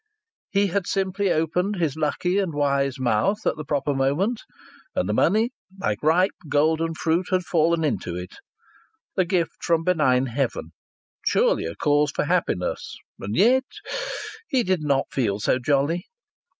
He 0.49 0.65
had 0.65 0.87
simply 0.87 1.31
opened 1.31 1.75
his 1.75 1.95
lucky 1.95 2.39
and 2.39 2.55
wise 2.55 2.97
mouth 2.99 3.45
at 3.45 3.55
the 3.55 3.63
proper 3.63 3.93
moment, 3.93 4.41
and 4.95 5.07
the 5.07 5.13
money, 5.13 5.51
like 5.79 6.01
ripe, 6.01 6.33
golden 6.49 6.95
fruit, 6.95 7.27
had 7.29 7.43
fallen 7.43 7.83
into 7.83 8.15
it, 8.15 8.33
a 9.15 9.25
gift 9.25 9.63
from 9.63 9.83
benign 9.83 10.25
heaven, 10.25 10.71
surely 11.27 11.65
a 11.65 11.75
cause 11.75 12.09
for 12.09 12.25
happiness! 12.25 12.97
And 13.19 13.35
yet 13.35 13.65
he 14.47 14.63
did 14.63 14.81
not 14.81 15.11
feel 15.13 15.39
so 15.39 15.59
jolly! 15.59 16.07